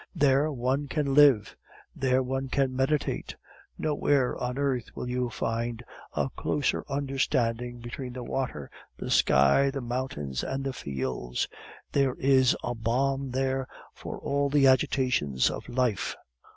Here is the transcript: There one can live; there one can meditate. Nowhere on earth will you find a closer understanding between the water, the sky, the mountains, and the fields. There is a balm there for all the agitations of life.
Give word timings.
There 0.15 0.51
one 0.51 0.87
can 0.87 1.13
live; 1.13 1.55
there 1.95 2.23
one 2.23 2.47
can 2.49 2.75
meditate. 2.75 3.35
Nowhere 3.77 4.35
on 4.35 4.57
earth 4.57 4.95
will 4.95 5.07
you 5.07 5.29
find 5.29 5.83
a 6.15 6.31
closer 6.35 6.83
understanding 6.89 7.81
between 7.81 8.13
the 8.13 8.23
water, 8.23 8.71
the 8.97 9.11
sky, 9.11 9.69
the 9.69 9.79
mountains, 9.79 10.43
and 10.43 10.63
the 10.63 10.73
fields. 10.73 11.47
There 11.91 12.15
is 12.15 12.57
a 12.63 12.73
balm 12.73 13.29
there 13.29 13.67
for 13.93 14.17
all 14.17 14.49
the 14.49 14.65
agitations 14.65 15.51
of 15.51 15.69
life. 15.69 16.15